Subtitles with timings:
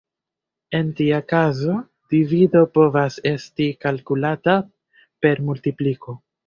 [0.77, 1.75] En tia kazo,
[2.15, 4.61] divido povas esti kalkulata
[5.25, 6.23] per multipliko.